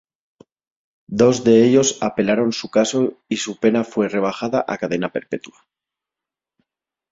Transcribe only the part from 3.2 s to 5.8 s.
y su pena fue rebajada a cadena perpetua.